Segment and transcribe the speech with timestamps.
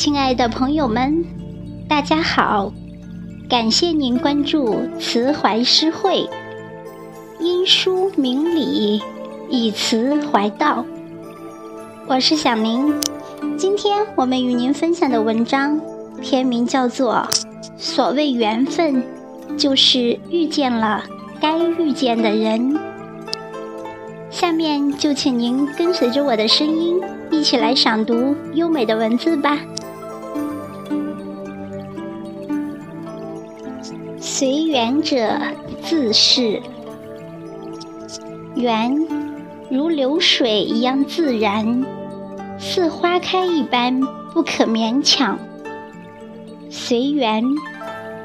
[0.00, 1.22] 亲爱的朋友们，
[1.86, 2.72] 大家好！
[3.50, 6.26] 感谢您关注慈怀诗会，
[7.38, 9.02] 因书明理，
[9.50, 10.86] 以词怀道。
[12.06, 12.98] 我是小明，
[13.58, 15.78] 今天我们与您分享的文章
[16.22, 17.28] 篇名叫做
[17.76, 19.04] 《所谓缘分，
[19.58, 21.04] 就是遇见了
[21.42, 22.72] 该遇见的人》。
[24.30, 26.98] 下面就请您跟随着我的声音，
[27.30, 29.58] 一起来赏读优美的文字吧。
[34.40, 35.38] 随缘者
[35.82, 36.62] 自是
[38.54, 39.06] 缘，
[39.68, 41.84] 如流水一样自然，
[42.58, 44.00] 似花开一般
[44.32, 45.38] 不可勉强。
[46.70, 47.44] 随缘，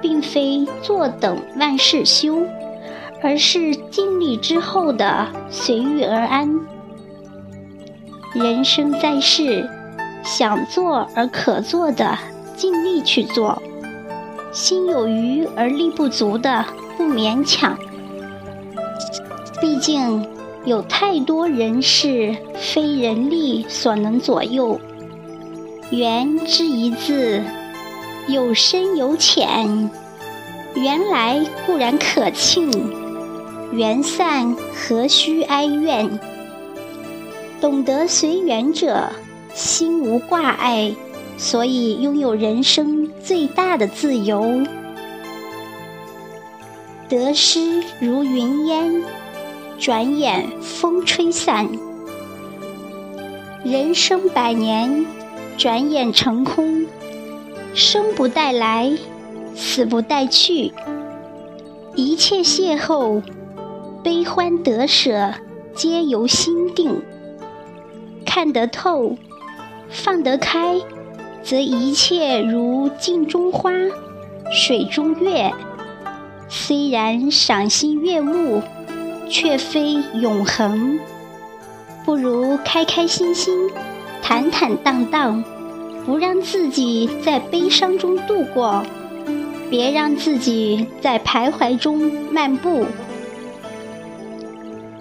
[0.02, 2.44] 并非坐等万事休，
[3.22, 6.50] 而是尽力之后的随遇而安。
[8.34, 9.70] 人生在世，
[10.24, 12.18] 想做而可做的，
[12.56, 13.62] 尽力去做。
[14.56, 17.78] 心有余而力不足的，不勉强。
[19.60, 20.26] 毕竟
[20.64, 24.80] 有太多人事非人力所能左右。
[25.92, 27.44] 缘之一字，
[28.30, 29.92] 有深有浅。
[30.74, 32.72] 缘来固然可庆，
[33.74, 36.18] 缘散何须哀怨？
[37.60, 39.10] 懂得随缘者，
[39.54, 40.96] 心无挂碍。
[41.38, 44.64] 所以，拥有人生最大的自由。
[47.10, 49.04] 得失如云烟，
[49.80, 51.68] 转眼风吹散。
[53.64, 55.08] 人生百年，
[55.58, 56.86] 转眼成空。
[57.74, 58.92] 生不带来，
[59.56, 60.72] 死不带去。
[61.96, 63.24] 一切邂逅，
[64.04, 65.34] 悲欢得舍，
[65.74, 67.02] 皆由心定。
[68.24, 69.18] 看得透，
[69.90, 70.80] 放得开。
[71.46, 73.72] 则一切如镜中花，
[74.52, 75.54] 水中月。
[76.50, 78.64] 虽然赏心悦目，
[79.30, 81.00] 却非永恒。
[82.04, 83.54] 不如开开心心，
[84.24, 85.44] 坦坦荡荡，
[86.04, 88.84] 不让自己在悲伤中度过，
[89.70, 92.88] 别让自己在徘徊中漫步。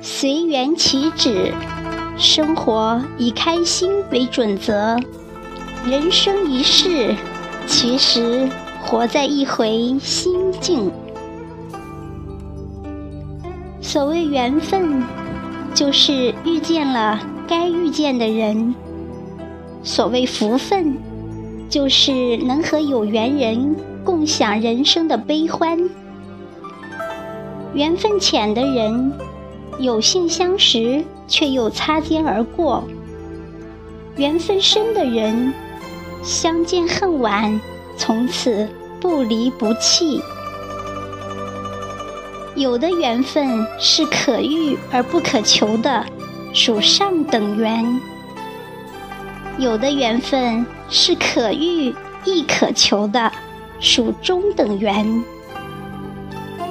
[0.03, 1.55] 随缘起止，
[2.19, 4.99] 生活以开心为准则。
[5.86, 7.14] 人生一世，
[7.66, 8.48] 其实
[8.82, 10.90] 活在一回心境。
[13.82, 15.02] 所谓缘分，
[15.74, 18.74] 就是遇见了该遇见的人；
[19.82, 20.96] 所谓福分，
[21.68, 25.78] 就是能和有缘人共享人生的悲欢。
[27.74, 29.12] 缘分浅的人，
[29.78, 32.82] 有幸相识，却又擦肩而过；
[34.16, 35.52] 缘分深的人，
[36.24, 37.60] 相见恨晚，
[37.98, 38.66] 从此
[38.98, 40.22] 不离不弃。
[42.54, 46.02] 有的缘分是可遇而不可求的，
[46.54, 47.84] 属上等缘；
[49.58, 53.30] 有的缘分是可遇亦可求的，
[53.78, 55.22] 属中等缘；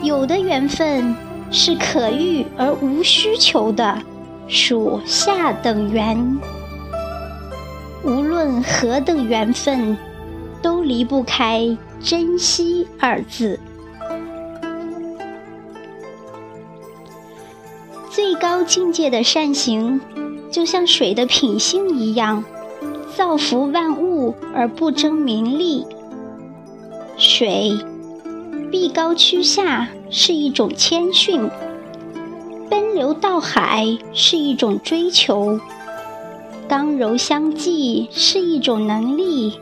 [0.01, 1.15] 有的缘分
[1.51, 3.99] 是可遇而无需求的，
[4.47, 6.39] 属下等缘。
[8.03, 9.97] 无论何等缘分，
[10.61, 13.59] 都离不开珍惜二字。
[18.09, 20.01] 最高境界的善行，
[20.51, 22.43] 就像水的品性一样，
[23.15, 25.85] 造福万物而不争名利。
[27.17, 27.77] 水
[28.69, 31.49] 碧高趋下是一种谦逊，
[32.69, 35.59] 奔流到海是一种追求。
[36.75, 39.59] 刚柔相济是一种能力，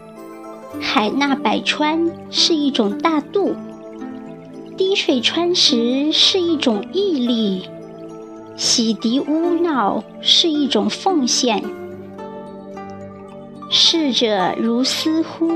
[0.80, 3.54] 海纳百川是一种大度，
[4.78, 7.68] 滴水穿石是一种毅力，
[8.56, 11.62] 洗涤污淖是一种奉献。
[13.70, 15.50] 逝者如斯乎，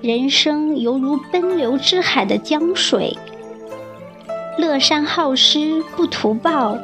[0.00, 3.16] 人生犹如奔流之海的江水，
[4.58, 6.76] 乐善好施不图报，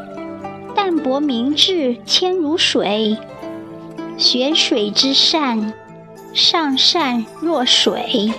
[0.77, 3.17] 淡泊明志谦如水。
[4.19, 5.73] 学水之善，
[6.35, 8.33] 上善若水。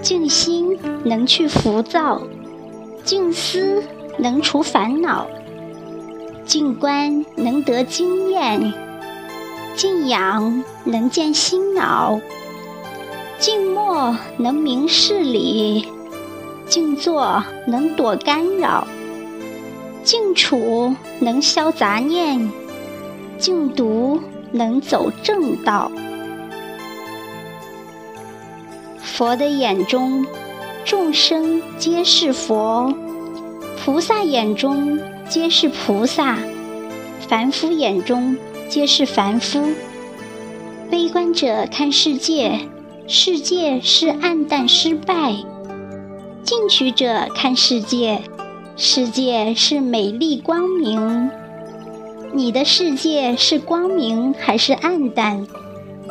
[0.00, 2.22] 静心能去浮躁，
[3.02, 3.82] 静思
[4.18, 5.26] 能除烦恼，
[6.44, 8.72] 静观能得经验，
[9.74, 12.20] 静养能见心脑，
[13.40, 15.88] 静默能明事理，
[16.68, 18.86] 静坐能躲干扰。
[20.04, 22.50] 静处能消杂念，
[23.38, 24.20] 静读
[24.50, 25.90] 能走正道。
[29.00, 30.26] 佛的眼中，
[30.84, 32.92] 众生皆是佛；
[33.84, 36.36] 菩萨眼中皆是菩萨；
[37.28, 38.36] 凡夫眼中
[38.68, 39.62] 皆是凡夫。
[40.90, 42.58] 悲观者看世界，
[43.06, 45.44] 世界是暗淡失败；
[46.42, 48.20] 进取者看世界，
[48.76, 51.30] 世界是美丽光明。
[52.32, 55.46] 你的世界是光明还是暗淡，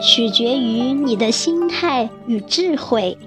[0.02, 3.18] 取决于你的心态与智慧。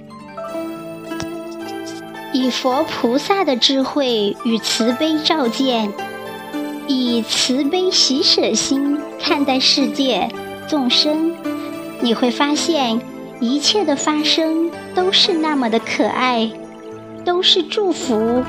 [2.32, 5.92] 以佛菩萨的智慧与慈悲照见，
[6.86, 10.28] 以慈悲喜舍心看待世界
[10.69, 11.34] 众生，
[12.00, 13.00] 你会发现
[13.40, 16.50] 一切的发生都是那么的可爱，
[17.25, 18.42] 都是祝福，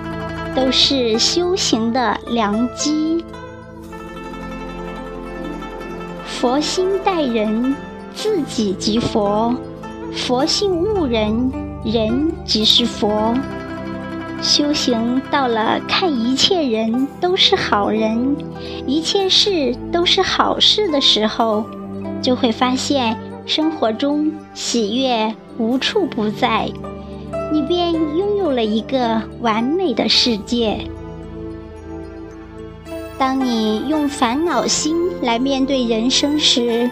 [0.55, 3.23] 都是修行的良机。
[6.25, 7.75] 佛心待人，
[8.13, 9.53] 自己即佛；
[10.13, 11.51] 佛性悟人，
[11.83, 13.33] 人即是佛。
[14.41, 18.35] 修行到了看一切人都是好人，
[18.85, 21.65] 一切事都是好事的时候，
[22.21, 26.69] 就会发现生活中喜悦无处不在，
[27.51, 30.87] 你便拥有了一个完美的世界。
[33.17, 36.89] 当你用烦恼心来面对人生时，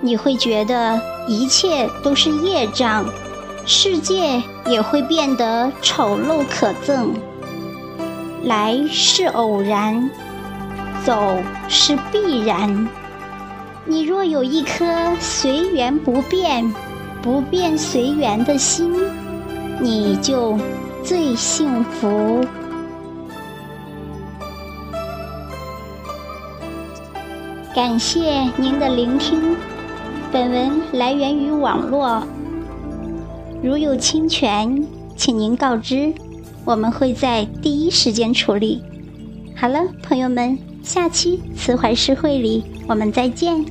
[0.00, 3.06] 你会觉得一切都是业障，
[3.64, 7.08] 世界也会变得丑陋可憎。
[8.44, 10.10] 来是偶然，
[11.04, 11.36] 走
[11.68, 12.88] 是必然。
[13.86, 14.84] 你若有一颗
[15.20, 16.72] 随缘不变、
[17.22, 18.92] 不变随缘的心，
[19.82, 20.56] 你就
[21.02, 22.40] 最幸福。
[27.74, 29.56] 感谢您的聆听，
[30.30, 32.22] 本文来源于网络，
[33.60, 34.86] 如有侵权，
[35.16, 36.14] 请您告知，
[36.64, 38.84] 我们会在第一时间处理。
[39.56, 43.64] 好了，朋友们，下期慈怀诗会里我们再见。